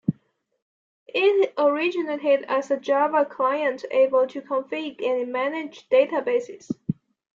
[1.05, 6.71] It originated as a Java client able to configure and manage databases.